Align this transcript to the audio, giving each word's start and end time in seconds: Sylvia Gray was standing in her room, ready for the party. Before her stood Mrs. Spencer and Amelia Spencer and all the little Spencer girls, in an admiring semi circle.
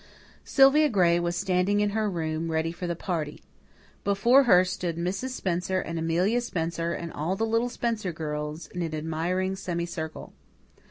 Sylvia 0.43 0.89
Gray 0.89 1.19
was 1.19 1.35
standing 1.35 1.79
in 1.79 1.91
her 1.91 2.09
room, 2.09 2.49
ready 2.51 2.71
for 2.71 2.87
the 2.87 2.95
party. 2.95 3.43
Before 4.03 4.45
her 4.45 4.65
stood 4.65 4.97
Mrs. 4.97 5.29
Spencer 5.29 5.79
and 5.79 5.99
Amelia 5.99 6.41
Spencer 6.41 6.91
and 6.93 7.13
all 7.13 7.35
the 7.35 7.45
little 7.45 7.69
Spencer 7.69 8.11
girls, 8.11 8.65
in 8.69 8.81
an 8.81 8.95
admiring 8.95 9.55
semi 9.55 9.85
circle. 9.85 10.33